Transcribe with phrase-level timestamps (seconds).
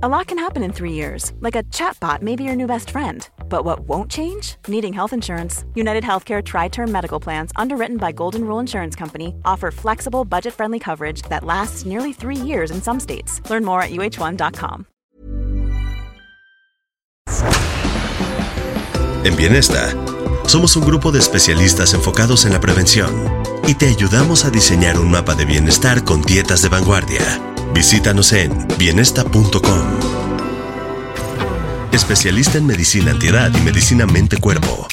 [0.00, 2.90] A lot can happen in three years, like a chatbot may be your new best
[2.90, 3.28] friend.
[3.48, 4.54] But what won't change?
[4.68, 5.64] Needing health insurance.
[5.74, 10.54] United Healthcare Tri Term Medical Plans, underwritten by Golden Rule Insurance Company, offer flexible, budget
[10.54, 13.42] friendly coverage that lasts nearly three years in some states.
[13.50, 14.86] Learn more at uh1.com.
[19.24, 19.94] En Bienesta,
[20.46, 23.10] somos un grupo de especialistas enfocados en la prevención
[23.66, 27.57] y te ayudamos a diseñar un mapa de bienestar con dietas de vanguardia.
[27.74, 29.50] Visítanos en bienesta.com.
[31.92, 34.88] Especialista en medicina antiedad y medicina mente-cuerpo.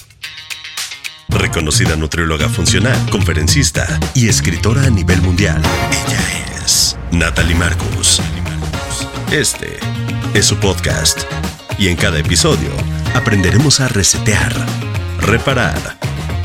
[1.29, 5.61] Reconocida nutrióloga funcional, conferencista y escritora a nivel mundial.
[6.07, 8.21] Ella es Natalie Marcus.
[9.31, 9.79] Este
[10.33, 11.21] es su podcast.
[11.77, 12.69] Y en cada episodio
[13.15, 14.53] aprenderemos a resetear,
[15.19, 15.97] reparar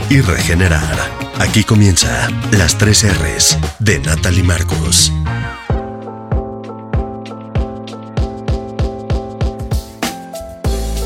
[0.08, 1.20] y regenerar.
[1.38, 5.12] Aquí comienza las tres R's de Natalie Marcus.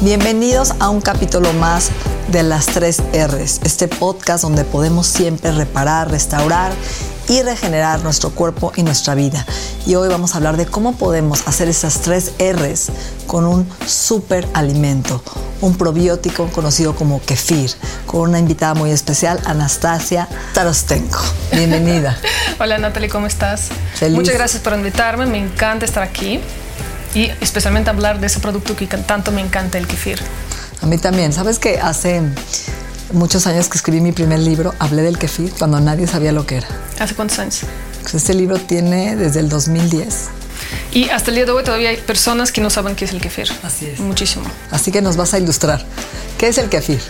[0.04, 1.90] Bienvenidos a un capítulo más
[2.28, 6.72] de las tres R's, este podcast donde podemos siempre reparar, restaurar
[7.26, 9.46] y regenerar nuestro cuerpo y nuestra vida.
[9.86, 12.90] Y hoy vamos a hablar de cómo podemos hacer esas tres R's
[13.26, 15.22] con un super alimento,
[15.62, 17.70] un probiótico conocido como kefir,
[18.04, 21.18] con una invitada muy especial, Anastasia Tarostenko.
[21.50, 22.18] Bienvenida.
[22.60, 23.70] Hola Natalie, ¿cómo estás?
[23.94, 24.16] Feliz.
[24.16, 26.42] Muchas gracias por invitarme, me encanta estar aquí
[27.14, 30.18] y especialmente hablar de ese producto que tanto me encanta, el kefir.
[30.82, 31.32] A mí también.
[31.32, 32.22] ¿Sabes que hace
[33.12, 36.56] muchos años que escribí mi primer libro, hablé del kefir cuando nadie sabía lo que
[36.56, 36.68] era?
[36.98, 37.60] ¿Hace cuántos años?
[38.02, 40.28] Pues este libro tiene desde el 2010.
[40.92, 43.20] Y hasta el día de hoy todavía hay personas que no saben qué es el
[43.20, 43.48] kefir.
[43.62, 44.00] Así es.
[44.00, 44.44] Muchísimo.
[44.70, 45.84] Así que nos vas a ilustrar.
[46.38, 47.00] ¿Qué es el kefir?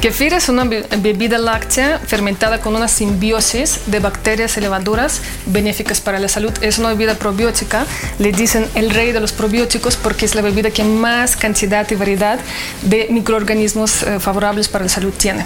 [0.00, 6.00] Kefir es una be- bebida láctea fermentada con una simbiosis de bacterias y levaduras benéficas
[6.00, 6.52] para la salud.
[6.62, 7.84] Es una bebida probiótica.
[8.18, 11.96] Le dicen el rey de los probióticos porque es la bebida que más cantidad y
[11.96, 12.40] variedad
[12.80, 15.44] de microorganismos eh, favorables para la salud tiene.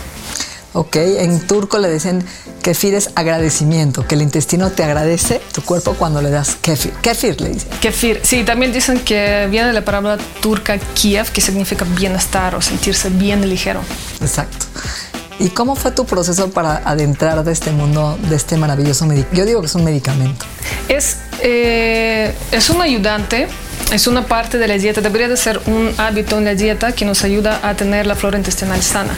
[0.77, 2.25] Ok, en turco le dicen
[2.60, 6.93] kefir es agradecimiento, que el intestino te agradece tu cuerpo cuando le das kefir.
[6.94, 7.69] Kefir le dicen.
[7.81, 12.60] Kefir, sí, también dicen que viene de la palabra turca Kiev, que significa bienestar o
[12.60, 13.82] sentirse bien ligero.
[14.21, 14.66] Exacto.
[15.38, 19.37] ¿Y cómo fue tu proceso para adentrar de este mundo, de este maravilloso medicamento?
[19.37, 20.44] Yo digo que es un medicamento.
[20.88, 23.47] Es, eh, es un ayudante,
[23.93, 27.05] es una parte de la dieta, debería de ser un hábito en la dieta que
[27.05, 29.17] nos ayuda a tener la flora intestinal sana.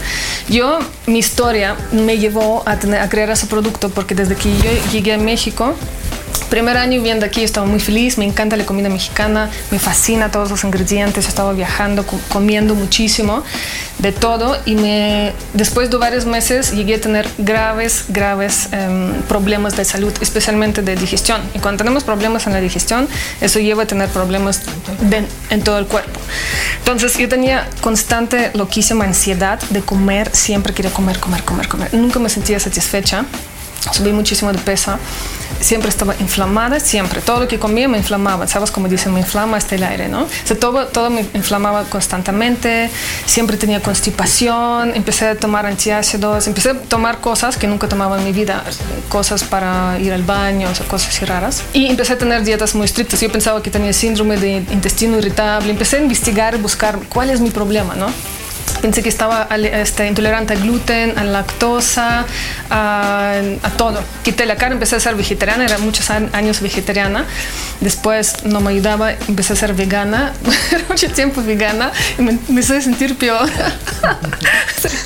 [0.49, 4.71] Yo, mi historia me llevó a, tener, a crear ese producto porque desde que yo
[4.93, 5.75] llegué a México,
[6.51, 10.49] Primer año viviendo aquí, estaba muy feliz, me encanta la comida mexicana, me fascina todos
[10.51, 13.43] los ingredientes, estaba viajando, co- comiendo muchísimo
[13.99, 19.77] de todo y me, después de varios meses llegué a tener graves, graves em, problemas
[19.77, 21.41] de salud, especialmente de digestión.
[21.55, 23.09] Y cuando tenemos problemas en la digestión,
[23.41, 24.61] eso lleva a tener problemas
[25.51, 26.21] en todo el cuerpo.
[26.79, 31.93] Entonces yo tenía constante, loquísima ansiedad de comer, siempre quería comer, comer, comer, comer.
[31.95, 33.25] Nunca me sentía satisfecha
[33.93, 34.99] subí muchísimo de peso,
[35.61, 38.71] siempre estaba inflamada, siempre, todo lo que comía me inflamaba, ¿sabes?
[38.71, 40.25] Como dicen, me inflama hasta el aire, ¿no?
[40.25, 42.91] O sea, todo, todo me inflamaba constantemente,
[43.25, 48.25] siempre tenía constipación, empecé a tomar antiácidos, empecé a tomar cosas que nunca tomaba en
[48.25, 48.65] mi vida,
[49.09, 51.63] cosas para ir al baño, o sea, cosas así raras.
[51.73, 55.71] Y empecé a tener dietas muy estrictas, yo pensaba que tenía síndrome de intestino irritable,
[55.71, 58.07] empecé a investigar buscar cuál es mi problema, ¿no?
[58.83, 62.25] Pensé que estaba este, intolerante al gluten, a la lactosa,
[62.71, 63.33] a,
[63.63, 64.01] a todo.
[64.23, 67.25] Quité la carne, empecé a ser vegetariana, era muchos años vegetariana.
[67.81, 70.33] Después no me ayudaba, empecé a ser vegana,
[70.71, 73.49] era mucho tiempo vegana y me empecé a sentir peor.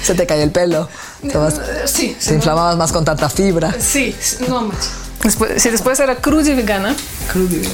[0.02, 0.88] Se te cae el pelo.
[1.22, 3.74] vas- sí, te inflamabas más con tanta fibra.
[3.78, 4.14] sí,
[4.48, 4.90] no más.
[5.22, 6.94] Después, sí, después era cruda y vegana.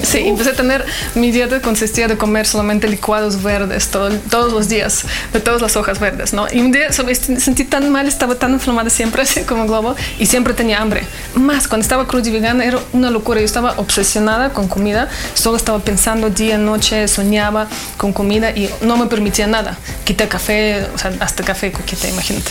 [0.02, 0.84] Sí, empecé a tener
[1.14, 5.76] mi dieta consistía de comer solamente licuados verdes todo- todos los días, de todas las
[5.76, 6.46] hojas verdes, ¿no?
[6.50, 10.26] Y un día me sentí tan mal, estaba tan inflamada siempre, así como globo, y
[10.26, 11.04] siempre tenía hambre.
[11.34, 13.38] Más, cuando estaba cruda y vegana era una locura.
[13.40, 18.96] Yo estaba obsesionada con comida, solo estaba pensando día, noche, soñaba con comida y no
[18.96, 19.78] me permitía nada.
[20.04, 22.50] Quité café, o sea, hasta café quité, imagínate.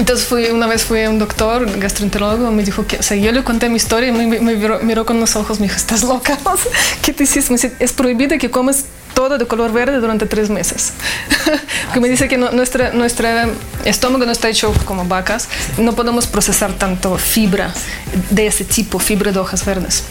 [0.00, 3.30] Entonces fui, una vez fui a un doctor, gastroenterólogo, me dijo que, o sea, yo
[3.32, 6.38] le conté mi historia y me, miró, con los ojos, me dijo, estás loca,
[7.02, 7.50] ¿qué te hiciste?
[7.52, 10.94] Me dice, es prohibido que comes todo de color verde durante tres meses.
[11.92, 13.50] que me dice que no- nuestra, nuestra
[13.84, 17.74] estómago no está hecho como vacas, no podemos procesar tanto fibra
[18.30, 20.04] de ese tipo, fibra de hojas verdes.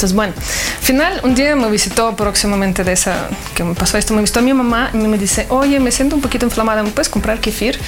[0.00, 4.14] Entonces, bueno, al final, un día me visitó próximamente de esa, que me pasó esto,
[4.14, 7.10] me visitó mi mamá y me dice, oye, me siento un poquito inflamada, ¿me puedes
[7.10, 7.78] comprar kefir?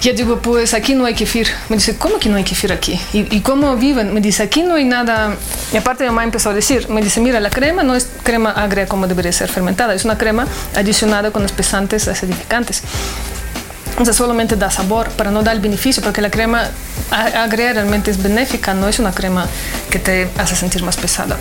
[0.00, 1.48] Yo digo, pues aquí no hay kefir.
[1.68, 3.00] Me dice, ¿cómo que no hay kefir aquí?
[3.12, 4.14] ¿Y, y cómo viven?
[4.14, 5.34] Me dice, aquí no hay nada.
[5.72, 8.52] Y aparte mi mamá empezó a decir, me dice, mira, la crema no es crema
[8.52, 10.46] agria como debería ser fermentada, es una crema
[10.76, 12.84] adicionada con espesantes acidificantes.
[14.00, 16.70] O solamente da sabor, para no dar el beneficio, porque la crema
[17.10, 19.46] agria realmente es benéfica, no es una crema
[19.90, 21.36] que te hace sentir más pesada.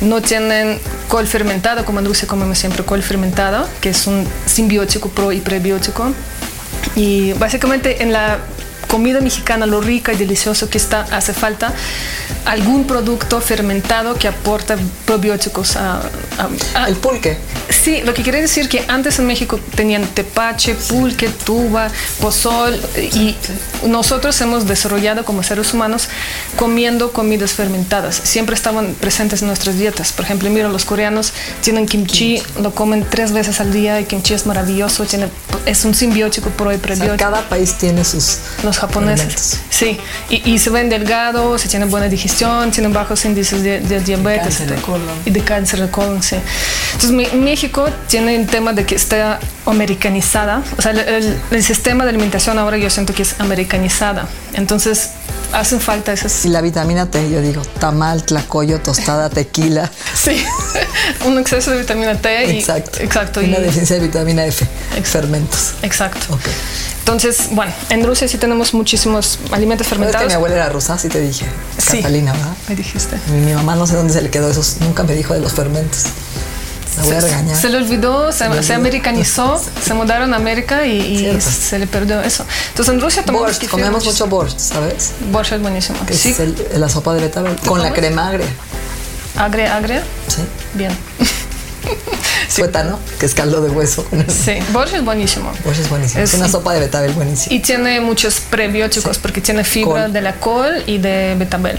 [0.00, 5.10] No tienen col fermentado, como en Rusia comemos siempre col fermentado, que es un simbiótico
[5.10, 6.12] pro y prebiótico.
[6.96, 8.38] Y básicamente en la
[8.88, 11.72] comida mexicana, lo rica y delicioso que está, hace falta
[12.44, 14.76] algún producto fermentado que aporta
[15.06, 16.02] probióticos a, a,
[16.74, 17.38] a, el pulque.
[17.82, 21.90] Sí, lo que quiere decir que antes en México tenían tepache, pulque, tuba,
[22.20, 23.34] pozol y
[23.88, 26.08] nosotros hemos desarrollado como seres humanos
[26.54, 28.20] comiendo comidas fermentadas.
[28.22, 30.12] Siempre estaban presentes en nuestras dietas.
[30.12, 32.62] Por ejemplo, mira, los coreanos tienen kimchi, kimchi.
[32.62, 35.28] lo comen tres veces al día y kimchi es maravilloso, tiene,
[35.66, 37.14] es un simbiótico pro y prebiótico.
[37.14, 39.22] O sea, cada país tiene sus los japoneses.
[39.22, 39.58] Alimentos.
[39.70, 39.98] Sí,
[40.30, 44.68] y, y, se ven delgados, se tienen buena digestión, tienen bajos índices de, de diabetes
[44.68, 45.18] de colon.
[45.24, 46.22] y de cáncer de colon.
[46.22, 46.36] Sí.
[46.92, 47.71] Entonces, México
[48.08, 52.58] tiene un tema de que está americanizada, o sea, el, el, el, sistema de alimentación
[52.58, 54.28] ahora yo siento que es americanizada.
[54.54, 55.10] Entonces,
[55.52, 56.44] hacen falta esas.
[56.44, 59.90] Y la vitamina T, yo digo, tamal, tlacoyo, tostada, tequila.
[60.14, 60.44] sí,
[61.26, 62.52] un exceso de vitamina T.
[62.52, 63.00] Y, exacto.
[63.00, 63.40] exacto.
[63.40, 65.08] Una y, deficiencia de vitamina F, Exacto.
[65.08, 65.74] fermentos.
[65.82, 66.34] Exacto.
[66.34, 66.52] Okay.
[67.00, 70.22] Entonces, bueno, en Rusia sí tenemos muchísimos alimentos fermentados.
[70.22, 71.46] que mi abuela era rusa, sí te dije.
[71.78, 72.54] Sí, Catalina, ¿verdad?
[72.68, 73.18] Me dijiste.
[73.28, 75.52] Mi, mi, mamá no sé dónde se le quedó eso, nunca me dijo de los
[75.52, 76.04] fermentos.
[76.96, 77.56] La voy a regañar.
[77.60, 81.86] Se le olvidó, se, se, se americanizó, se mudaron a América y, y se le
[81.86, 82.44] perdió eso.
[82.70, 85.12] Entonces en Rusia tomamos borscht, comemos mucho borscht, ¿sabes?
[85.30, 85.98] Borscht es buenísimo.
[86.06, 86.30] Que sí.
[86.30, 88.46] es el, la sopa de betabel con la crema agria.
[89.36, 90.02] ¿Agria, agria?
[90.28, 90.42] Sí.
[90.74, 90.96] Bien.
[92.48, 92.60] Sí.
[92.62, 94.06] Tuétano, que es caldo de hueso.
[94.28, 95.50] Sí, borscht es buenísimo.
[95.64, 96.22] Borscht es buenísimo.
[96.22, 97.54] Es, es una sopa de betabel buenísima.
[97.54, 99.20] Y tiene muchos prebióticos sí.
[99.22, 100.12] porque tiene fibra col.
[100.12, 101.78] de la col y de betabel.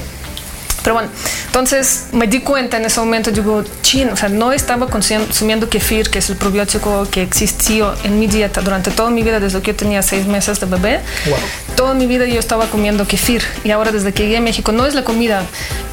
[0.84, 1.10] Pero bueno,
[1.46, 6.10] entonces me di cuenta en ese momento, digo, chin, o sea, no estaba consumiendo kefir,
[6.10, 9.72] que es el probiótico que existió en mi dieta durante toda mi vida, desde que
[9.72, 11.00] yo tenía seis meses de bebé.
[11.28, 11.38] Wow.
[11.76, 13.44] Toda mi vida yo estaba comiendo kefir.
[13.64, 15.46] Y ahora, desde que llegué a México, no es la comida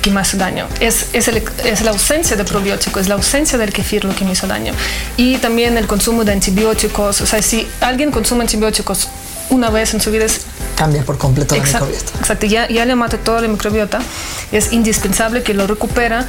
[0.03, 3.59] que me hace daño, es, es, el, es la ausencia de probiótico, es la ausencia
[3.59, 4.73] del kefir lo que me hizo daño.
[5.17, 7.21] Y también el consumo de antibióticos.
[7.21, 9.09] O sea, si alguien consume antibióticos
[9.51, 10.43] una vez en su vida es
[10.81, 12.19] cambia por completo la exacto, microbiota.
[12.21, 14.01] Exacto, ya, ya le mata toda la microbiota.
[14.51, 16.27] Es indispensable que lo recupera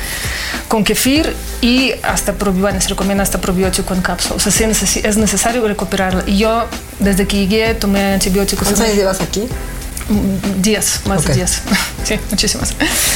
[0.67, 4.35] con kefir y hasta probiótico, se recomienda hasta probiótico en cápsula.
[4.35, 6.23] O sea, sí es necesario recuperarla.
[6.27, 6.65] Y yo,
[6.99, 8.67] desde que llegué, tomé antibióticos.
[8.67, 9.47] ¿Cuántos años llevas aquí?
[10.61, 11.27] Días, más Ok.
[11.27, 11.61] de días.
[12.03, 12.73] Sí, muchísimas.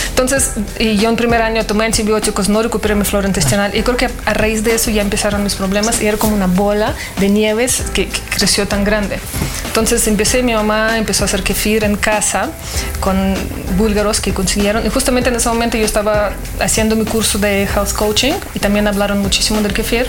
[0.10, 3.98] Entonces, y yo en primer año tomé antibióticos, no recuperé mi flora intestinal y creo
[3.98, 7.30] que a raíz de eso ya empezaron mis problemas y era como una bola de
[7.30, 9.18] nieves que, que creció tan grande.
[9.66, 12.52] Entonces empecé, mi mamá empezó a hacer kefir en casa
[13.00, 13.34] con
[13.76, 16.32] búlgaros que consiguieron y justamente en ese momento yo estaba
[16.62, 20.08] haciendo mi curso de health coaching y también hablaron muchísimo del kefir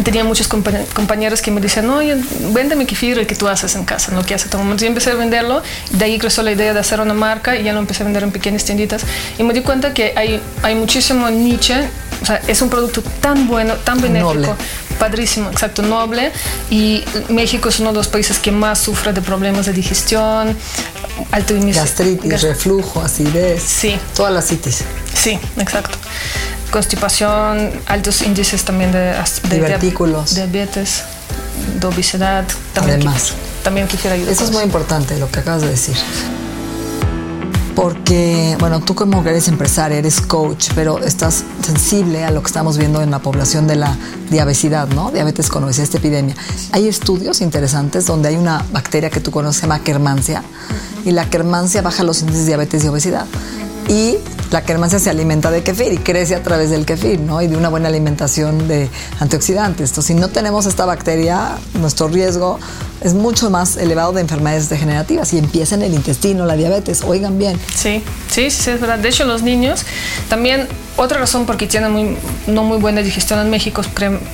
[0.00, 1.98] tenía muchos compañeros que me decían, no,
[2.52, 4.70] véndeme kefir el que tú haces en casa, lo que hace tu mamá.
[4.70, 7.64] Entonces yo empecé a venderlo, de ahí creció la idea de hacer una marca y
[7.64, 9.02] ya lo empecé a vender en pequeñas tienditas.
[9.38, 11.88] Y me di cuenta que hay, hay muchísimo niche,
[12.22, 14.48] o sea, es un producto tan bueno, tan benéfico, Noble.
[14.98, 16.32] padrísimo, exacto, noble.
[16.70, 20.56] Y México es uno de los países que más sufre de problemas de digestión,
[21.32, 21.80] alto índice.
[21.80, 23.62] Gastritis, gas reflujo, acidez.
[23.62, 23.98] Sí.
[24.14, 24.84] Todas las citis.
[25.14, 25.98] Sí, exacto
[26.72, 29.14] constipación, altos índices también de,
[29.48, 31.04] de divertículos, diabetes,
[31.78, 32.44] de obesidad.
[32.72, 34.32] También Además, también quisiera ayudar.
[34.32, 35.96] Eso es muy importante lo que acabas de decir.
[37.76, 42.48] Porque, bueno, tú como que eres empresaria, eres coach, pero estás sensible a lo que
[42.48, 43.96] estamos viendo en la población de la
[44.30, 45.10] diabesidad, ¿no?
[45.10, 46.34] Diabetes con obesidad, esta epidemia.
[46.72, 50.42] Hay estudios interesantes donde hay una bacteria que tú conoces, se llama -huh.
[51.04, 53.26] y la Kermansia baja los índices de diabetes y obesidad.
[53.88, 54.16] Y
[54.52, 57.40] la kermansia se alimenta de kefir y crece a través del kefir, ¿no?
[57.40, 59.90] Y de una buena alimentación de antioxidantes.
[59.90, 62.58] Entonces, si no tenemos esta bacteria, nuestro riesgo
[63.00, 67.02] es mucho más elevado de enfermedades degenerativas y empieza en el intestino, la diabetes.
[67.02, 67.58] Oigan bien.
[67.74, 68.98] Sí, sí, sí, es verdad.
[68.98, 69.84] De hecho, los niños
[70.28, 73.82] también, otra razón porque tienen muy, no muy buena digestión en México,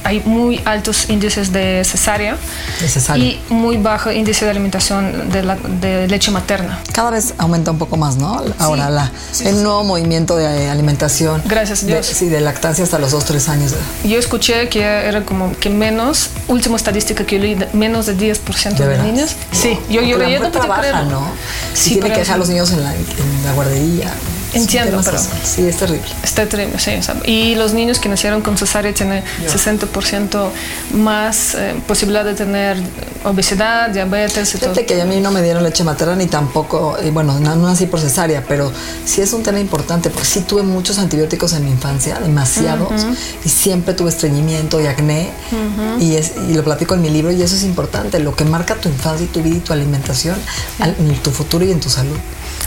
[0.05, 2.37] hay muy altos índices de cesárea,
[2.81, 3.25] de cesárea.
[3.25, 6.81] y muy bajo índice de alimentación de, la, de leche materna.
[6.93, 8.43] Cada vez aumenta un poco más, ¿no?
[8.59, 11.43] Ahora, sí, la, el nuevo movimiento de alimentación.
[11.45, 12.07] Gracias Dios.
[12.09, 13.75] De, sí, de lactancia hasta los 2, 3 años.
[14.05, 18.77] Yo escuché que era como que menos, última estadística que yo leí, menos de 10%
[18.77, 19.37] de, de niños.
[19.53, 19.59] No.
[19.59, 21.11] Sí, yo, yo, yo no podía trabaja, creerlo.
[21.11, 21.31] ¿no?
[21.75, 24.13] Sí, tiene que dejar a los niños en la, en la guardería.
[24.55, 26.09] Entiendo, pero sí, es terrible.
[26.23, 26.93] Está terrible, sí.
[27.27, 30.51] y los niños que nacieron con cesárea tienen 60%
[30.95, 32.79] más eh, posibilidad de tener
[33.25, 37.11] obesidad, diabetes y Fíjate que a mí no me dieron leche materna ni tampoco, y
[37.11, 38.73] bueno, no, nací por cesárea, pero
[39.05, 43.07] sí es un tema importante porque sí tuve muchos antibióticos en mi infancia, demasiados,
[43.45, 45.31] y siempre tuve estreñimiento y acné,
[46.01, 48.75] y, es, y lo platico en mi libro, y eso es importante, lo que marca
[48.77, 50.37] tu infancia y tu vida y tu alimentación
[50.81, 52.17] en tu futuro y en tu salud.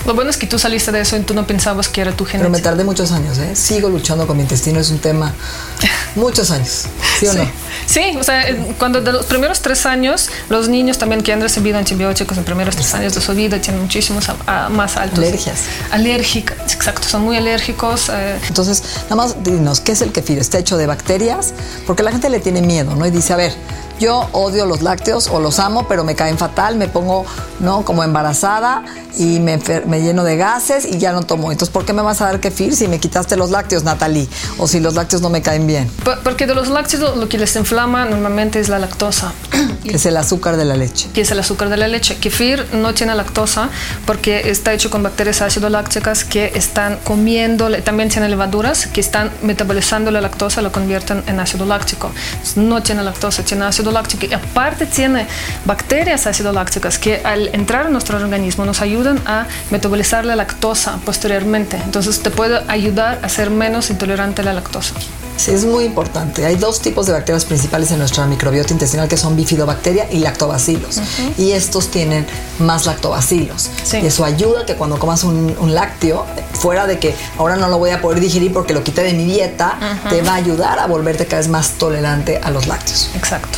[0.06, 2.26] Lo bueno es que tú saliste de eso y tú no pensabas que era tu
[2.26, 2.50] genética.
[2.50, 3.56] Pero me tardé muchos años, ¿eh?
[3.56, 5.34] Sigo luchando con mi intestino, es un tema.
[6.16, 6.86] Muchos años,
[7.20, 7.61] ¿sí o no?
[7.86, 8.44] Sí, o sea,
[8.78, 12.46] cuando de los primeros tres años, los niños también que han recibido antibióticos en los
[12.46, 14.26] primeros tres años de su vida tienen muchísimos
[14.70, 15.20] más altos.
[15.20, 15.64] Alergias.
[15.92, 18.10] Alérgicas, exacto, son muy alérgicos.
[18.10, 18.40] Eh.
[18.48, 20.40] Entonces, nada más dinos, ¿qué es el kefir?
[20.40, 21.54] ¿Está hecho de bacterias?
[21.86, 23.06] Porque la gente le tiene miedo, ¿no?
[23.06, 23.54] Y dice, a ver,
[24.02, 27.24] yo odio los lácteos o los amo, pero me caen fatal, me pongo,
[27.60, 27.86] ¿no?
[27.86, 28.84] Como embarazada
[29.16, 31.52] y me, me, lleno de gases y ya no tomo.
[31.52, 34.28] Entonces, ¿por qué me vas a dar kefir si me quitaste los lácteos, Natalie?
[34.58, 35.92] O si los lácteos no me caen bien.
[36.24, 39.34] Porque de los lácteos lo que les inflama normalmente es la lactosa.
[39.82, 41.10] Que es el azúcar de la leche.
[41.14, 42.18] Que es el azúcar de la leche.
[42.18, 43.70] Kefir no tiene lactosa
[44.06, 49.32] porque está hecho con bacterias ácido lácticas que están comiendo, también tiene levaduras que están
[49.42, 52.12] metabolizando la lactosa, lo convierten en ácido láctico.
[52.56, 54.28] No tiene lactosa, tiene ácido láctico.
[54.28, 55.26] Y aparte tiene
[55.66, 61.00] bacterias ácido lácticas que al entrar en nuestro organismo nos ayudan a metabolizar la lactosa
[61.06, 61.78] posteriormente.
[61.84, 64.94] Entonces te puede ayudar a ser menos intolerante a la lactosa.
[65.42, 66.46] Sí, es muy importante.
[66.46, 71.02] Hay dos tipos de bacterias principales en nuestra microbiota intestinal que son bifidobacteria y lactobacilos.
[71.36, 72.28] Y estos tienen
[72.60, 73.72] más lactobacilos.
[73.92, 77.90] Y eso ayuda que cuando comas un, lácteo, fuera de que ahora no lo voy
[77.90, 79.80] a poder digerir porque lo quité de mi dieta,
[80.10, 83.10] te va a ayudar a volverte cada vez más tolerante a los lácteos.
[83.16, 83.58] Exacto.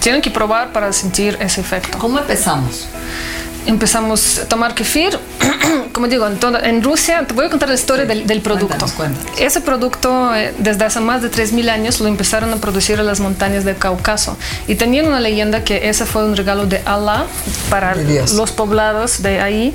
[0.00, 1.98] Tienen que probar para sentir ese efecto.
[1.98, 2.86] ¿Cómo empezamos?
[3.68, 5.18] empezamos a tomar kefir.
[5.98, 8.86] Como digo, en, en, Rusia, te voy a contar la historia del, producto.
[9.36, 13.18] Ese producto, eh, desde hace más de 3.000 años, lo empezaron a producir en las
[13.18, 14.36] montañas del Cáucaso.
[14.68, 17.24] Y tenían una leyenda que ese fue un regalo de Allah
[17.68, 19.74] para los poblados de ahí.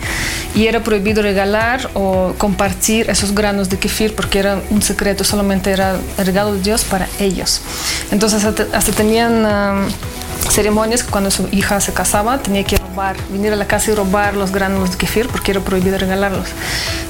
[0.55, 5.71] Y era prohibido regalar o compartir esos granos de kefir porque era un secreto, solamente
[5.71, 7.59] era el regalo de Dios para ellos.
[8.11, 9.43] Entonces, hasta, tenían.
[9.43, 9.91] Um,
[10.53, 14.35] ceremonias cuando su hija se casaba tenía que robar, venir a la casa y robar
[14.35, 16.49] los granos de kefir porque era prohibido regalarlos.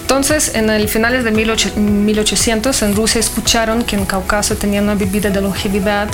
[0.03, 5.29] Entonces, en el finales de 1800 en Rusia escucharon que en Cáucaso tenían una bebida
[5.29, 6.07] de longevidad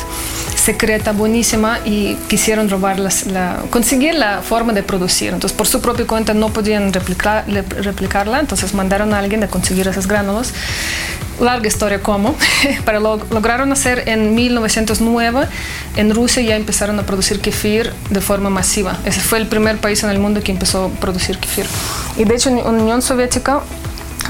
[0.56, 5.34] secreta, buenísima y quisieron robar la, conseguir la forma de producir.
[5.34, 7.46] Entonces, por su propia cuenta no podían replicar,
[7.82, 10.54] replicarla, entonces mandaron a alguien a conseguir esos granos
[11.40, 12.36] larga historia cómo,
[12.86, 15.48] pero lo lograron hacer en 1909.
[15.96, 18.98] En Rusia ya empezaron a producir kefir de forma masiva.
[19.06, 21.66] Ese fue el primer país en el mundo que empezó a producir kefir.
[22.18, 23.62] Y de hecho en Unión Soviética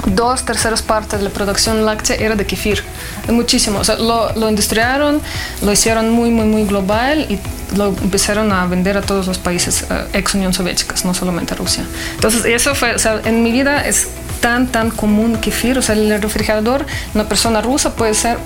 [0.06, 2.82] dos terceras partes de la producción láctea era de kefir.
[3.28, 3.80] Muchísimo.
[3.80, 5.20] O sea, lo, lo, industriaron,
[5.62, 7.38] lo hicieron muy, muy, muy global y
[7.76, 11.56] lo empezaron a vender a todos los países eh, ex Unión Soviética, no solamente a
[11.56, 11.84] Rusia.
[12.14, 14.08] Entonces, eso fue, o sea, en mi vida es
[14.40, 15.78] tan, tan común kefir.
[15.78, 18.38] O sea, el refrigerador, una persona rusa puede ser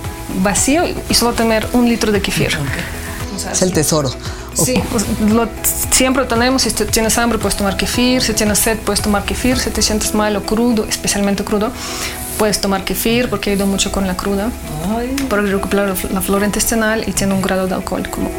[0.42, 2.56] vacío y solo tener un litro de kefir.
[3.50, 4.12] es el tesoro.
[4.54, 5.48] Sí, pues, lo,
[5.90, 9.70] siempre tenemos, si tienes hambre puedes tomar kefir, si tienes sed puedes tomar kefir, si
[9.70, 11.72] te sientes mal o crudo, especialmente crudo,
[12.38, 14.50] puedes tomar kefir porque ayuda mucho con la cruda,
[15.28, 18.30] para recuperar la flora intestinal y tiene un grado de alcohol como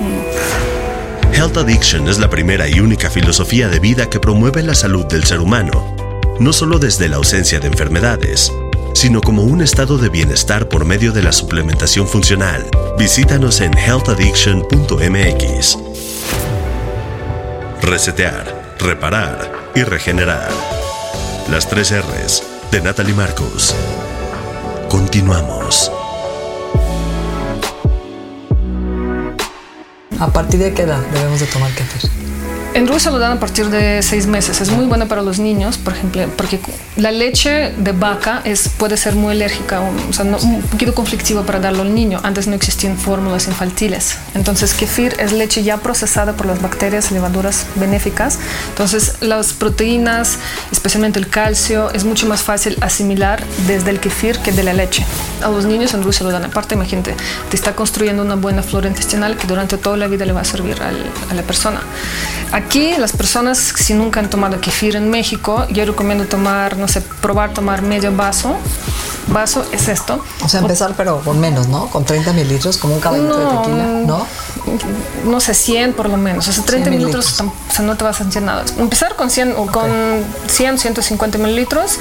[1.33, 5.25] Health Addiction es la primera y única filosofía de vida que promueve la salud del
[5.25, 5.95] ser humano
[6.39, 8.51] no solo desde la ausencia de enfermedades,
[8.93, 12.65] sino como un estado de bienestar por medio de la suplementación funcional.
[12.97, 15.84] Visítanos en healthaddiction.mx.
[17.85, 20.49] Resetear, reparar y regenerar.
[21.51, 23.75] Las tres R's de Natalie Marcos.
[24.89, 25.91] Continuamos.
[30.19, 32.14] ¿A partir de qué edad debemos de tomar kefir?
[32.75, 34.59] En Rusia lo dan a partir de seis meses.
[34.59, 36.59] Es muy bueno para los niños, por ejemplo, porque
[36.97, 41.61] la leche de vaca es, puede ser muy alérgica, o sea, un poquito conflictiva para
[41.61, 42.19] darlo al niño.
[42.23, 44.17] Antes no existían fórmulas infantiles.
[44.33, 48.39] Entonces, kefir es leche ya procesada por las bacterias levaduras benéficas.
[48.71, 50.37] Entonces, las proteínas,
[50.69, 55.05] especialmente el calcio, es mucho más fácil asimilar desde el kefir que de la leche.
[55.41, 57.15] A los niños en Rusia lo dan aparte, imagínate,
[57.49, 60.45] te está construyendo una buena flora intestinal que durante toda la vida le va a
[60.45, 61.79] servir a la persona.
[62.65, 67.01] Aquí las personas, si nunca han tomado kefir en México, yo recomiendo tomar, no sé,
[67.21, 68.55] probar tomar medio vaso.
[69.27, 70.23] Vaso es esto.
[70.43, 71.87] O sea, empezar pero con menos, ¿no?
[71.87, 74.27] Con 30 mililitros, como un caballito de tequila, ¿no?
[75.25, 76.47] No sé, 100 por lo menos.
[76.47, 78.65] O sea, 30 mililitros, o sea, no te vas a sentir nada.
[78.77, 79.89] Empezar con 100 o con
[80.47, 81.99] 100, 150 mililitros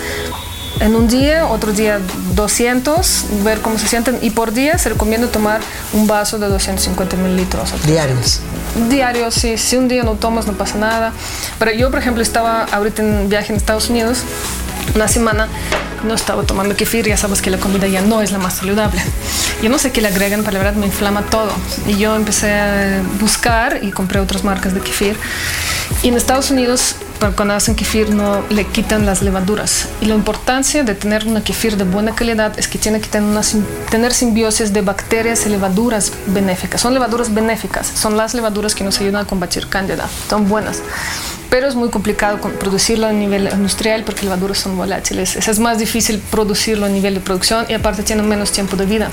[0.80, 2.00] en un día, otro día
[2.34, 4.18] 200, ver cómo se sienten.
[4.22, 5.60] Y por día se recomienda tomar
[5.92, 7.70] un vaso de 250 mililitros.
[7.86, 8.40] Diarios.
[8.88, 9.56] Diarios, sí.
[9.58, 11.12] Si un día no tomas, no pasa nada.
[11.58, 14.24] Pero yo, por ejemplo, estaba ahorita en viaje en Estados Unidos
[14.94, 15.48] una semana
[16.04, 19.00] no estaba tomando kefir, ya sabes que la comida ya no es la más saludable.
[19.62, 21.50] Yo no sé qué le agregan, pero la verdad me inflama todo.
[21.86, 25.16] Y yo empecé a buscar y compré otras marcas de kefir.
[26.02, 26.96] Y en Estados Unidos,
[27.32, 29.88] cuando hacen kefir, no le quitan las levaduras.
[30.00, 33.28] Y la importancia de tener una kefir de buena calidad es que tiene que tener,
[33.28, 33.42] una,
[33.90, 36.80] tener simbiosis de bacterias y levaduras benéficas.
[36.80, 40.82] Son levaduras benéficas, son las levaduras que nos ayudan a combatir cándida, son buenas
[41.50, 45.36] pero es muy complicado producirlo a nivel industrial porque las levaduras son volátiles.
[45.36, 49.08] Es más difícil producirlo a nivel de producción y aparte tiene menos tiempo de vida.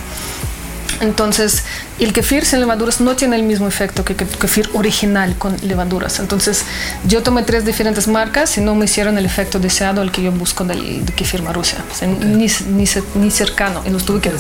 [1.00, 1.64] Entonces,
[2.00, 6.20] el kefir sin levaduras no tiene el mismo efecto que el kefir original con levaduras.
[6.20, 6.64] Entonces,
[7.06, 10.32] yo tomé tres diferentes marcas y no me hicieron el efecto deseado el que yo
[10.32, 11.80] busco del kefir Marusia.
[12.02, 13.84] ni, ni, ni, cercano.
[13.86, 14.32] Y los tuve que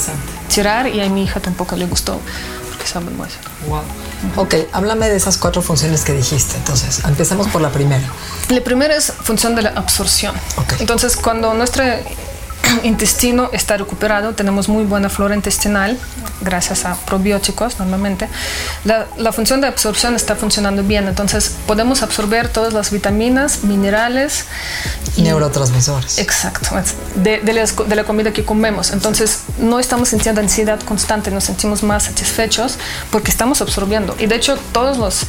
[0.54, 2.20] tirar y a mi hija tampoco le gustó
[2.70, 3.28] porque saben muy
[3.68, 3.82] Wow.
[4.36, 6.56] Ok, háblame de esas cuatro funciones que dijiste.
[6.58, 8.04] Entonces, empecemos por la primera.
[8.50, 10.36] La primera es función de la absorción.
[10.80, 11.84] Entonces, cuando nuestro
[12.84, 15.98] intestino está recuperado, tenemos muy buena flora intestinal,
[16.42, 18.28] gracias a probióticos normalmente,
[18.84, 21.08] la, función de absorción está funcionando bien.
[21.08, 24.46] Entonces, podemos absorber todas las vitaminas, minerales
[25.16, 26.18] y neurotransmisores.
[26.18, 26.70] Exacto,
[27.16, 28.92] de, de la comida que comemos.
[28.92, 32.78] Entonces, no estamos sintiendo ansiedad constante, nos sentimos más satisfechos
[33.10, 34.16] porque estamos absorbiendo.
[34.20, 35.26] Y de hecho, todos los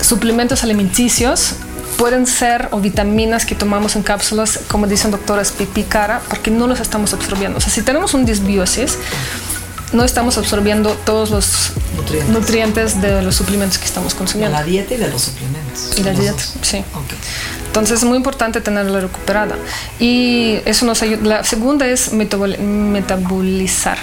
[0.00, 1.54] suplementos alimenticios
[1.98, 6.66] pueden ser o vitaminas que tomamos en cápsulas, como dicen doctoras, pipí cara, porque no
[6.66, 7.58] los estamos absorbiendo.
[7.58, 8.96] O sea, si tenemos un disbiosis,
[9.92, 11.72] no estamos absorbiendo todos los
[12.30, 14.56] nutrientes, de los suplementos que estamos consumiendo.
[14.56, 15.98] la dieta y de los suplementos.
[15.98, 16.84] Y la dieta, sí.
[17.66, 19.56] Entonces es muy importante tenerla recuperada.
[19.98, 21.22] Y eso nos ayuda.
[21.24, 23.98] La segunda es metabolizar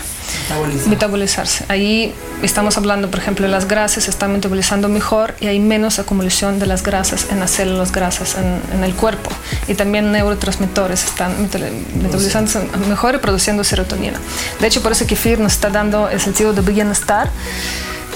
[0.88, 1.66] metabolizarse.
[1.68, 6.60] Ahí estamos hablando, por ejemplo, las grasas se están metabolizando mejor y hay menos acumulación
[6.60, 9.30] de las grasas en las células grasas en, el cuerpo.
[9.68, 12.52] Y también neurotransmisores están metabolizando
[12.88, 14.20] mejor y produciendo serotonina.
[14.60, 17.30] De hecho, por eso kefir nos está dando el sentido de bienestar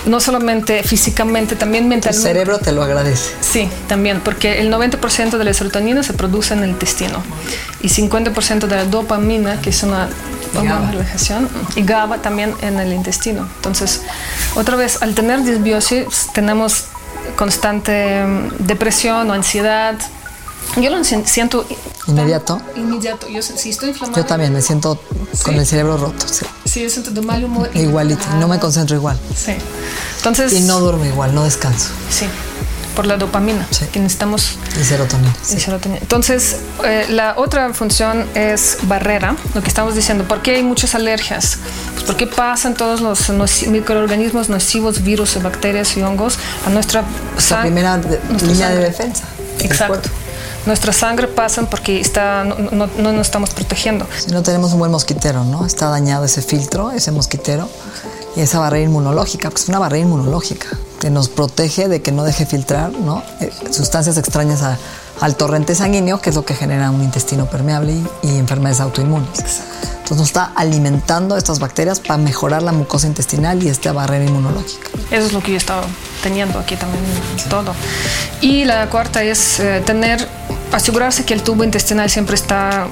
[0.05, 2.27] no solamente físicamente, también mentalmente.
[2.27, 3.33] El cerebro te lo agradece.
[3.41, 7.21] Sí, también, porque el 90% de la serotonina se produce en el intestino
[7.81, 10.09] y 50% de la dopamina, que es una
[11.75, 13.47] y GABA también en el intestino.
[13.57, 14.01] Entonces,
[14.55, 16.85] otra vez, al tener disbiosis, tenemos
[17.35, 19.95] constante mm, depresión o ansiedad.
[20.77, 21.65] Yo lo siento
[22.07, 22.61] inmediato.
[22.75, 23.27] Inmediato.
[23.27, 24.21] Yo si estoy inflamado.
[24.21, 24.99] Yo también me siento
[25.43, 26.25] con el cerebro roto.
[26.27, 26.83] Sí.
[26.83, 27.69] yo siento de mal humor.
[27.73, 29.19] Igualito, no me concentro igual.
[29.35, 29.53] Sí.
[30.17, 30.53] Entonces.
[30.53, 31.89] Y no duermo igual, no descanso.
[32.09, 32.25] Sí
[32.99, 34.57] por la dopamina que necesitamos.
[34.77, 35.99] Y serotonina.
[36.01, 40.25] Entonces, eh, la otra función es barrera, lo que estamos diciendo.
[40.25, 41.59] ¿Por qué hay muchas alergias?
[41.93, 43.29] Pues porque pasan todos los
[43.67, 47.05] microorganismos nocivos, virus, bacterias y hongos a nuestra
[47.49, 48.01] La primera
[48.41, 49.23] línea de defensa.
[49.59, 50.09] Exacto
[50.65, 54.05] nuestra sangre pasa porque está, no, no, no, nos estamos protegiendo.
[54.19, 55.65] Si no tenemos un buen mosquitero, ¿no?
[55.65, 57.69] Está dañado ese filtro, ese mosquitero
[58.35, 60.67] y esa barrera inmunológica, pues es una barrera inmunológica
[60.99, 62.91] que nos protege de que no deje filtrar.
[63.39, 64.61] Eh, sustancias extrañas
[65.19, 69.29] al torrente sanguíneo, que es lo que genera un intestino permeable y, enfermedades autoinmunes.
[69.29, 74.89] Entonces nos está alimentando estas bacterias para mejorar la mucosa intestinal y esta barrera inmunológica.
[75.11, 75.83] Eso es lo que yo he estado
[76.23, 77.03] teniendo aquí también
[77.49, 77.73] todo.
[78.41, 80.27] Y la cuarta es eh, tener,
[80.71, 82.87] asegurarse que el tubo intestinal siempre está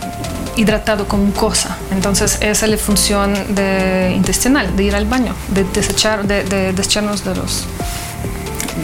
[0.57, 1.77] hidratado con mucosa.
[1.91, 6.73] Entonces esa es la función de intestinal, de ir al baño, de desechar, de, de
[6.73, 7.65] desecharnos de los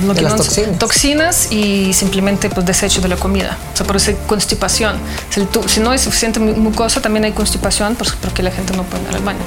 [0.02, 0.80] de las toxinas.
[0.80, 1.52] toxinas.
[1.52, 3.58] y simplemente pues desecho de la comida.
[3.74, 4.98] O sea, por eso hay constipación.
[5.30, 9.04] Si, si no hay suficiente mucosa, también hay constipación pues, porque la gente no puede
[9.04, 9.44] ir al baño.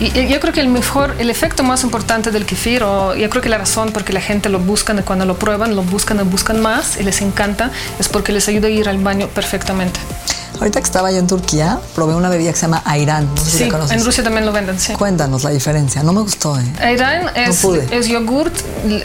[0.00, 3.42] Y, yo creo que el mejor, el efecto más importante del kefir, o yo creo
[3.42, 6.24] que la razón por que la gente lo buscan cuando lo prueban, lo buscan y
[6.24, 10.00] buscan más y les encanta, es porque les ayuda a ir al baño perfectamente.
[10.58, 13.26] Ahorita que estaba yo en Turquía, probé una bebida que se llama Ayran.
[13.34, 13.96] No sé sí, si la conoces.
[13.96, 14.92] en Rusia también lo venden, sí.
[14.94, 16.02] Cuéntanos la diferencia.
[16.02, 16.64] No me gustó, ¿eh?
[16.80, 18.54] Ayran es, es yogurt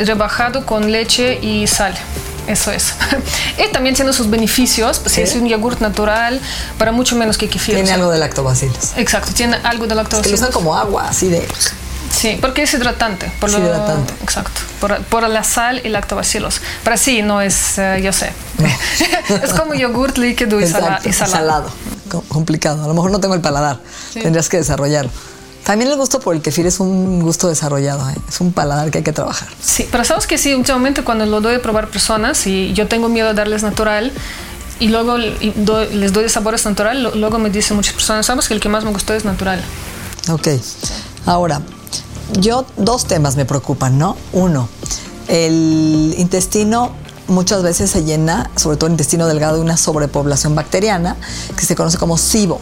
[0.05, 1.95] rebajado con leche y sal.
[2.47, 2.93] Eso es.
[3.63, 4.99] y también tiene sus beneficios.
[4.99, 6.41] Pues Es un yogurt natural
[6.77, 7.75] para mucho menos que kefir.
[7.75, 8.93] Tiene algo de lactobacilos.
[8.97, 10.25] Exacto, tiene algo de lactobacilos.
[10.25, 11.47] Es que lo usan como agua, así de...
[12.11, 13.31] Sí, porque es hidratante.
[13.39, 14.13] Por es hidratante.
[14.21, 14.61] Exacto.
[15.09, 16.61] Por, la sal y lactobacilos.
[16.83, 18.31] Pero sí, no es, eh, yo sé.
[19.43, 20.67] es como yogurt líquido y, y,
[21.13, 21.71] salado.
[22.27, 22.83] complicado.
[22.83, 23.79] A lo mejor no tengo el paladar.
[24.13, 25.11] Tendrías que desarrollarlo.
[25.63, 28.15] También el gusto por el kefir es un gusto desarrollado, ¿eh?
[28.27, 29.49] es un paladar que hay que trabajar.
[29.61, 33.07] Sí, pero sabes que sí, últimamente cuando lo doy a probar personas y yo tengo
[33.07, 34.11] miedo de darles natural,
[34.79, 38.69] y luego les doy sabores natural, luego me dicen muchas personas, sabes que el que
[38.69, 39.61] más me gustó es natural.
[40.31, 40.47] Ok,
[41.25, 41.61] ahora,
[42.33, 44.15] yo dos temas me preocupan, ¿no?
[44.33, 44.67] Uno,
[45.27, 46.91] el intestino
[47.27, 51.15] muchas veces se llena, sobre todo el intestino delgado, de una sobrepoblación bacteriana
[51.55, 52.59] que se conoce como SIBO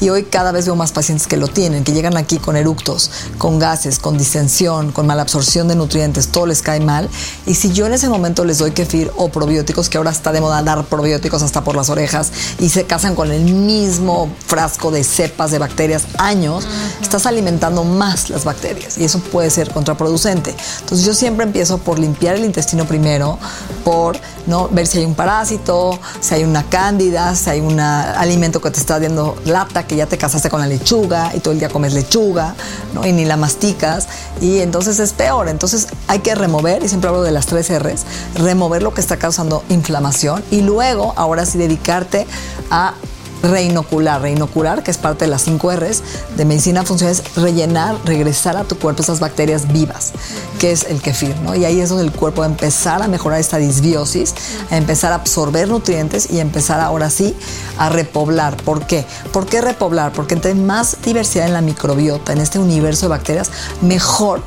[0.00, 3.10] y hoy cada vez veo más pacientes que lo tienen, que llegan aquí con eructos,
[3.38, 7.08] con gases, con distensión, con mala absorción de nutrientes, todo les cae mal.
[7.46, 10.40] Y si yo en ese momento les doy kefir o probióticos, que ahora está de
[10.40, 15.04] moda dar probióticos hasta por las orejas y se casan con el mismo frasco de
[15.04, 16.66] cepas de bacterias años,
[17.00, 20.54] estás alimentando más las bacterias y eso puede ser contraproducente.
[20.80, 23.38] Entonces yo siempre empiezo por limpiar el intestino primero,
[23.84, 24.68] por ¿no?
[24.68, 28.80] ver si hay un parásito, si hay una cándida, si hay un alimento que te
[28.80, 31.92] está dando lata que ya te casaste con la lechuga y todo el día comes
[31.92, 32.54] lechuga,
[32.94, 33.06] ¿no?
[33.06, 34.08] Y ni la masticas
[34.40, 35.48] y entonces es peor.
[35.48, 39.16] Entonces hay que remover, y siempre hablo de las tres R's, remover lo que está
[39.16, 42.26] causando inflamación y luego, ahora sí, dedicarte
[42.70, 42.94] a
[43.42, 44.20] reinocular.
[44.22, 46.02] Reinocular, que es parte de las 5 R's
[46.36, 50.12] de medicina funcional, es rellenar, regresar a tu cuerpo esas bacterias vivas,
[50.58, 51.54] que es el kefir, ¿no?
[51.54, 54.34] Y ahí es donde el cuerpo va a empezar a mejorar esta disbiosis,
[54.70, 57.34] a empezar a absorber nutrientes y empezar ahora sí
[57.78, 58.56] a repoblar.
[58.56, 59.04] ¿Por qué?
[59.32, 60.12] ¿Por qué repoblar?
[60.12, 63.50] Porque entre más diversidad en la microbiota, en este universo de bacterias,
[63.82, 64.42] mejor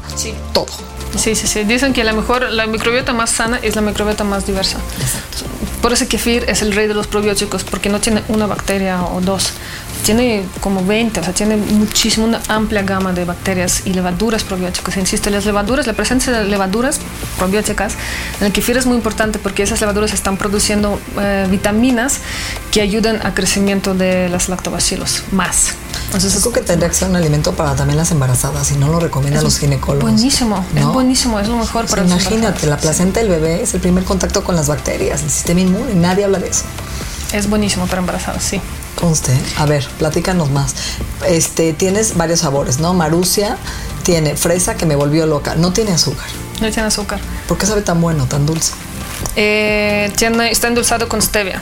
[0.54, 0.68] todo.
[1.18, 1.64] Sí, sí, sí.
[1.64, 4.78] Dicen que la mejor, la microbiota más sana es la microbiota más diversa.
[5.82, 9.22] Por eso kefir es el rey de los probióticos, porque no tiene una bacteria o
[9.22, 9.54] dos.
[10.04, 14.98] Tiene como 20, o sea, tiene muchísimo, una amplia gama de bacterias y levaduras probióticas.
[14.98, 17.00] Insisto, las levaduras, la presencia de levaduras
[17.38, 17.94] probióticas
[18.40, 22.20] en el kefir es muy importante porque esas levaduras están produciendo eh, vitaminas
[22.72, 25.76] que ayudan al crecimiento de las lactobacilos más.
[26.10, 29.00] Entonces, es que tendría que ser un alimento para también las embarazadas y no lo
[29.00, 30.12] recomiendan los ginecólogos.
[30.12, 34.06] Buenísimo, es buenísimo, es lo mejor para Imagínate, la placenta del bebé es el primer
[34.06, 36.64] contacto con las bacterias, el sistema inmune, nadie habla de eso.
[37.32, 38.60] Es buenísimo para embarazadas, sí.
[38.96, 40.74] Conste, a ver, platícanos más.
[41.28, 42.96] Este, tienes varios sabores, ¿no?
[42.96, 43.58] Marucia
[44.02, 46.26] tiene fresa que me volvió loca, no tiene azúcar.
[46.60, 47.20] No tiene azúcar.
[47.48, 48.74] ¿Por qué sabe tan bueno, tan dulce?
[49.42, 51.62] Eh, tiene, está endulzado con stevia.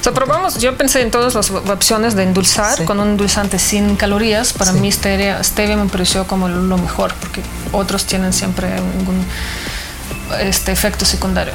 [0.00, 3.96] O sea, probamos, yo pensé en todas las opciones de endulzar con un endulzante sin
[3.96, 4.52] calorías.
[4.52, 7.40] Para mí stevia, stevia me pareció como lo mejor, porque
[7.72, 9.24] otros tienen siempre algún
[10.40, 11.54] este, efecto secundario.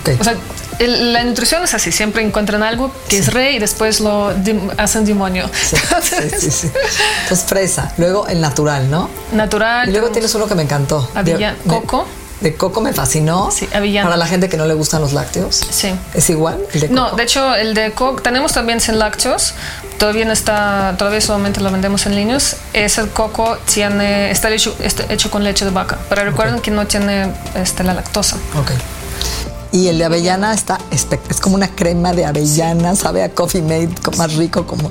[0.00, 0.16] Okay.
[0.18, 0.34] O sea,
[0.80, 4.34] la nutrición es así, siempre encuentran algo que es rey y después lo
[4.78, 5.48] hacen demonio.
[5.52, 5.76] Sí,
[6.40, 6.70] sí, sí,
[7.22, 9.08] Entonces fresa, luego el natural, ¿no?
[9.30, 9.88] Natural.
[9.88, 11.08] Y luego tienes uno que me encantó.
[11.14, 12.25] Avilla, coco de
[12.56, 13.50] coco me fascinó.
[13.50, 14.08] Sí, avellana.
[14.08, 15.62] Para la gente que no le gustan los lácteos.
[15.70, 15.94] Sí.
[16.14, 17.00] ¿Es igual el de coco?
[17.00, 19.54] No, de hecho, el de coco, tenemos también sin lácteos.
[19.98, 22.56] Todavía no está, todavía solamente lo vendemos en líneas.
[22.72, 25.98] Ese coco tiene, está hecho, está hecho con leche de vaca.
[26.08, 28.36] Pero recuerden que no tiene este, la lactosa.
[28.58, 28.72] Ok.
[29.72, 30.78] Y el de avellana está
[31.28, 34.90] es como una crema de avellana, sabe a coffee made más rico como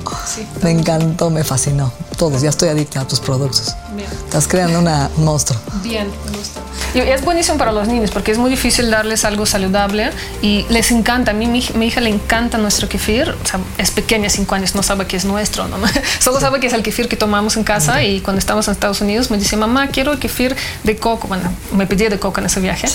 [0.62, 1.92] me encantó, me fascinó.
[2.16, 3.74] Todos, ya estoy adicta a tus productos.
[3.94, 4.08] Bien.
[4.24, 5.58] Estás creando una, un monstruo.
[5.82, 6.60] Bien, me gusta.
[6.94, 10.10] Y es buenísimo para los niños porque es muy difícil darles algo saludable
[10.42, 11.32] y les encanta.
[11.32, 13.28] A mí, mi, hija le encanta nuestro kefir.
[13.30, 15.68] O sea, es pequeña, cinco años, no sabe que es nuestro.
[15.68, 15.76] ¿no?
[16.20, 19.00] Solo sabe que es el kefir que tomamos en casa y cuando estamos en Estados
[19.00, 21.28] Unidos me dice, mamá, quiero kefir de coco.
[21.28, 22.88] Bueno, me pedía de coco en ese viaje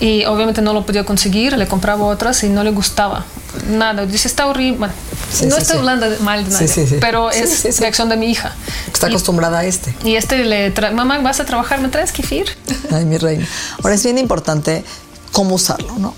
[0.00, 1.56] y obviamente no lo podía conseguir.
[1.56, 3.24] Le compraba otras y no le gustaba
[3.68, 4.06] nada.
[4.06, 4.88] Dice, está horrible.
[5.46, 8.54] no estoy hablando mal de nadie, pero es reacción de mi hija.
[8.92, 9.94] Está acostumbrada a este.
[10.04, 12.46] Y este le trae, mamá, vas a trabajar, ¿me traes kefir?
[12.90, 13.46] Ay, mi reina.
[13.82, 14.84] Ahora es bien importante
[15.32, 16.14] cómo usarlo, ¿no?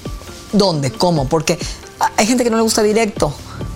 [0.52, 0.90] ¿Dónde?
[0.92, 1.28] ¿Cómo?
[1.28, 1.58] Porque
[2.16, 3.34] hay gente que no le gusta directo.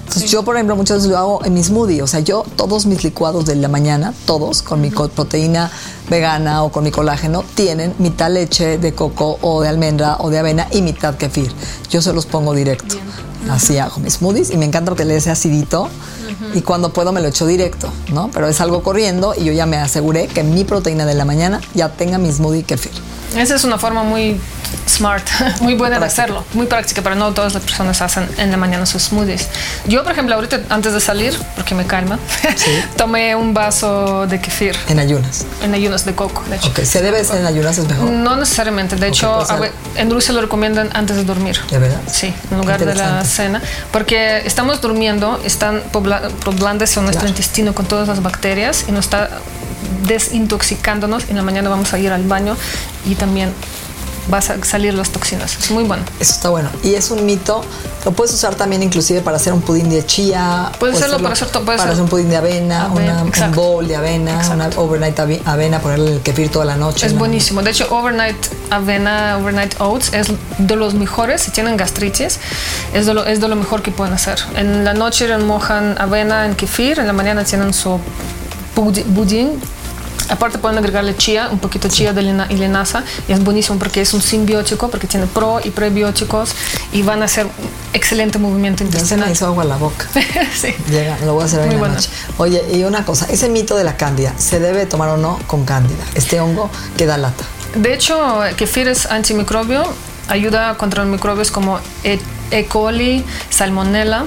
[0.08, 2.00] Entonces yo, por ejemplo, muchas veces lo hago en mi smoothie.
[2.00, 5.70] O sea, yo todos mis licuados de la mañana, todos, con mi proteína
[6.08, 10.38] vegana o con mi colágeno, tienen mitad leche de coco o de almendra o de
[10.38, 11.52] avena y mitad kefir.
[11.90, 12.96] Yo se los pongo directo.
[13.48, 15.88] Así hago mis smoothies y me encanta que le ese acidito
[16.54, 18.30] y cuando puedo me lo echo directo, ¿no?
[18.32, 21.60] Pero es algo corriendo y yo ya me aseguré que mi proteína de la mañana
[21.74, 22.92] ya tenga mi smoothie kefir.
[23.38, 24.40] Esa es una forma muy
[24.88, 25.26] smart,
[25.60, 28.84] muy buena de hacerlo, muy práctica, pero no todas las personas hacen en la mañana
[28.84, 29.48] sus smoothies.
[29.86, 32.18] Yo, por ejemplo, ahorita antes de salir, porque me calma,
[32.96, 34.76] tomé un vaso de kefir.
[34.88, 35.46] En ayunas.
[35.62, 36.68] En ayunas de coco, de hecho.
[36.68, 38.10] Ok, ¿se debe en ayunas es mejor?
[38.10, 41.60] No necesariamente, de hecho, pues, en Rusia lo recomiendan antes de dormir.
[41.70, 42.00] ¿De verdad?
[42.10, 48.08] Sí, en lugar de la cena, porque estamos durmiendo, están poblándose nuestro intestino con todas
[48.08, 49.30] las bacterias y nos está
[50.06, 51.28] desintoxicándonos.
[51.28, 52.56] En la mañana vamos a ir al baño
[53.06, 53.52] y también
[54.28, 55.56] vas a salir las toxinas.
[55.58, 56.02] Es muy bueno.
[56.20, 56.68] Eso está bueno.
[56.82, 57.64] Y es un mito,
[58.04, 60.70] lo puedes usar también inclusive para hacer un pudín de chía.
[60.78, 64.40] Puedes hacerlo para hacer, para hacer un pudín de avena, una, un bowl de avena,
[64.52, 67.06] una overnight avena, ponerle el kefir toda la noche.
[67.06, 67.62] Es buenísimo.
[67.62, 68.36] De hecho, overnight
[68.70, 71.42] avena, overnight oats es de los mejores.
[71.42, 72.38] Si tienen gastritis,
[72.92, 74.38] es de lo, es de lo mejor que pueden hacer.
[74.56, 77.98] En la noche remojan avena en kefir, en la mañana tienen su
[78.74, 79.60] budín
[80.28, 84.12] Aparte pueden agregarle chía, un poquito chía de y linaza y es buenísimo porque es
[84.12, 86.54] un simbiótico, porque tiene pro y prebióticos
[86.92, 87.46] y van a hacer
[87.92, 89.30] excelente movimiento intestinal.
[89.30, 90.06] Hizo agua a la boca.
[90.54, 90.74] sí.
[90.90, 92.10] Llega, lo voy a hacer Muy noche.
[92.36, 95.64] Oye, y una cosa, ese mito de la cándida, ¿se debe tomar o no con
[95.64, 96.04] cándida?
[96.14, 97.44] Este hongo que da lata.
[97.74, 99.84] De hecho, kefir es antimicrobio,
[100.28, 102.18] ayuda contra microbios como E.
[102.50, 102.66] e.
[102.66, 104.24] coli, salmonella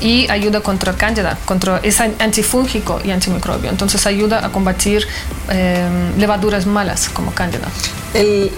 [0.00, 3.70] y ayuda contra cándida, contra, es antifúngico y antimicrobio.
[3.70, 5.06] Entonces ayuda a combatir
[5.48, 7.68] em, levaduras malas como cándida.
[8.14, 8.50] El,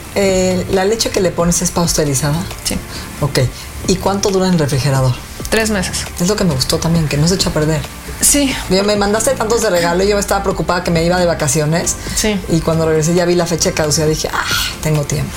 [0.73, 2.42] ¿La leche que le pones es pasteurizada?
[2.64, 2.77] Sí.
[3.20, 3.40] Ok.
[3.88, 5.14] ¿Y cuánto dura en el refrigerador?
[5.51, 6.05] Tres meses.
[6.20, 7.83] Es lo que me gustó también, que no se echa a perder.
[8.25, 8.55] Sí.
[8.71, 11.95] Me mandaste tantos de regalo y yo estaba preocupada que me iba de vacaciones.
[12.17, 12.41] Sí.
[12.49, 14.45] Y cuando regresé ya vi la fecha de caducidad dije, ah,
[14.83, 15.31] tengo tiempo.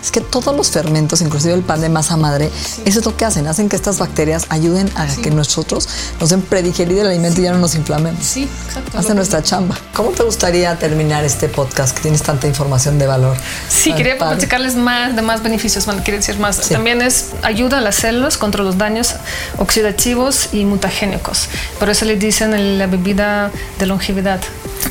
[0.00, 2.50] Es que todos los fermentos, inclusive el pan de masa madre,
[2.84, 3.46] eso es lo que hacen.
[3.46, 5.88] Hacen que estas bacterias ayuden a que nosotros
[6.20, 8.24] nos den predigerir el alimento y ya no nos inflamemos.
[8.24, 8.96] Sí, exacto.
[8.96, 9.76] Hacen nuestra chamba.
[9.92, 13.36] ¿Cómo te gustaría terminar este podcast que tienes tanta información de valor?
[13.68, 16.60] Sí, quería platicarles más de más beneficios, bueno, quiero decir más.
[16.68, 19.16] También es ayuda a las células contra los daños
[19.58, 21.48] oxidativos y mutagénicos.
[21.78, 24.40] Por eso le dicen la bebida de longevidad.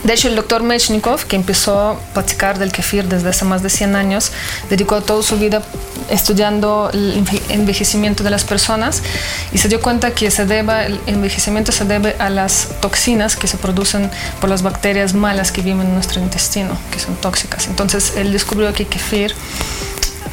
[0.03, 3.69] De hecho, el doctor Mechnikov, que empezó a platicar del kefir desde hace más de
[3.69, 4.31] 100 años,
[4.69, 5.61] dedicó toda su vida
[6.09, 9.03] estudiando el envejecimiento de las personas
[9.51, 13.47] y se dio cuenta que se debe, el envejecimiento se debe a las toxinas que
[13.47, 17.67] se producen por las bacterias malas que viven en nuestro intestino, que son tóxicas.
[17.67, 19.35] Entonces, él descubrió que kefir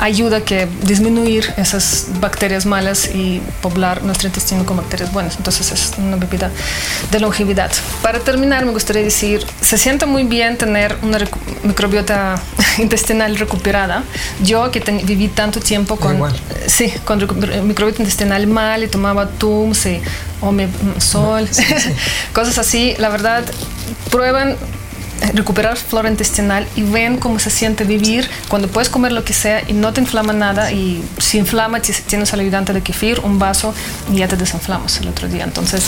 [0.01, 5.37] ayuda a que disminuir esas bacterias malas y poblar nuestro intestino con bacterias buenas.
[5.37, 6.51] Entonces es una bebida
[7.11, 7.71] de longevidad.
[8.03, 11.19] Para terminar, me gustaría decir, se siente muy bien tener una
[11.63, 12.41] microbiota
[12.79, 14.05] intestinal recuperada.
[14.43, 16.21] Yo que viví tanto tiempo con,
[16.67, 17.19] sí, con
[17.67, 20.01] microbiota intestinal mal y tomaba Tums y
[20.41, 21.49] Omeprazol,
[22.33, 23.45] cosas así, la verdad,
[24.11, 24.57] prueban
[25.33, 29.63] recuperar flora intestinal y ven cómo se siente vivir cuando puedes comer lo que sea
[29.69, 33.75] y no te inflama nada y si inflama tienes al ayudante de kefir, un vaso
[34.13, 35.45] y ya te desinflamas el otro día.
[35.45, 35.85] Entonces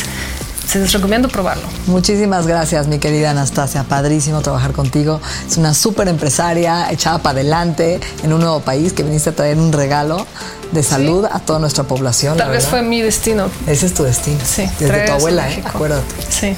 [0.66, 1.62] se les recomiendo probarlo.
[1.86, 3.84] Muchísimas gracias, mi querida Anastasia.
[3.84, 5.20] Padrísimo trabajar contigo.
[5.48, 9.58] Es una súper empresaria, echada para adelante en un nuevo país que viniste a traer
[9.58, 10.26] un regalo
[10.72, 12.36] de salud a toda nuestra población.
[12.36, 13.48] Tal vez fue mi destino.
[13.66, 14.40] Ese es tu destino.
[14.44, 14.68] Sí.
[14.80, 15.62] Desde tu abuela, ¿eh?
[15.64, 16.04] acuérdate.
[16.28, 16.56] Sí.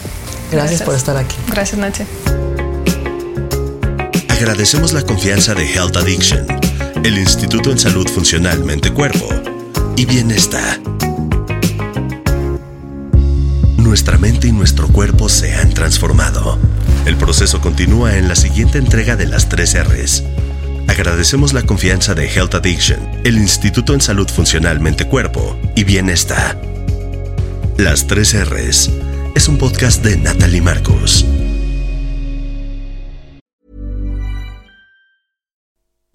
[0.50, 1.36] Gracias, gracias por estar aquí.
[1.48, 2.06] Gracias, Nache.
[4.38, 6.46] Agradecemos la confianza de Health Addiction,
[7.02, 9.28] el Instituto en Salud Funcional Mente-Cuerpo
[9.96, 10.80] y Bienestar.
[13.78, 16.56] Nuestra mente y nuestro cuerpo se han transformado.
[17.04, 20.22] El proceso continúa en la siguiente entrega de las tres R's.
[20.86, 26.62] Agradecemos la confianza de Health Addiction, el Instituto en Salud Funcional Mente-Cuerpo y Bienestar.
[27.76, 28.88] Las tres R's
[29.34, 31.26] es un podcast de Natalie Marcos.